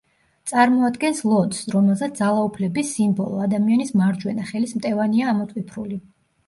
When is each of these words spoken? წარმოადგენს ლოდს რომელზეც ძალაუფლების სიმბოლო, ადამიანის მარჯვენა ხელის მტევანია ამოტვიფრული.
წარმოადგენს 0.51 1.19
ლოდს 1.33 1.59
რომელზეც 1.75 2.17
ძალაუფლების 2.21 2.91
სიმბოლო, 2.97 3.43
ადამიანის 3.49 3.95
მარჯვენა 4.03 4.51
ხელის 4.51 4.79
მტევანია 4.81 5.33
ამოტვიფრული. 5.37 6.07